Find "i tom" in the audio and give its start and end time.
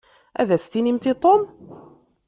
1.11-1.41